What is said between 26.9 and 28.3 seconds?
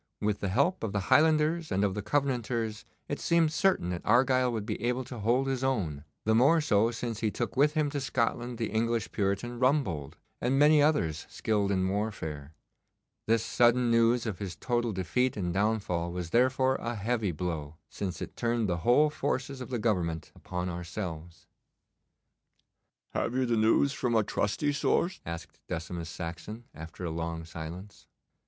a long silence.